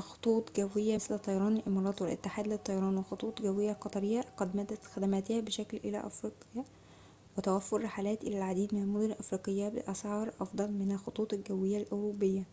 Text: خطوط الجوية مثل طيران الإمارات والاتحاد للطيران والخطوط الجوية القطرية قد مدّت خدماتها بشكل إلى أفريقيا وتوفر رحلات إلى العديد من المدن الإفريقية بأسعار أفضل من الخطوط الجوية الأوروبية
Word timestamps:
خطوط 0.00 0.58
الجوية 0.58 0.94
مثل 0.94 1.18
طيران 1.18 1.56
الإمارات 1.56 2.02
والاتحاد 2.02 2.46
للطيران 2.46 2.96
والخطوط 2.96 3.40
الجوية 3.40 3.70
القطرية 3.70 4.20
قد 4.36 4.56
مدّت 4.56 4.84
خدماتها 4.84 5.40
بشكل 5.40 5.76
إلى 5.76 6.06
أفريقيا 6.06 6.64
وتوفر 7.38 7.80
رحلات 7.82 8.22
إلى 8.22 8.38
العديد 8.38 8.74
من 8.74 8.82
المدن 8.82 9.06
الإفريقية 9.10 9.68
بأسعار 9.68 10.28
أفضل 10.40 10.70
من 10.70 10.92
الخطوط 10.92 11.32
الجوية 11.32 11.76
الأوروبية 11.76 12.44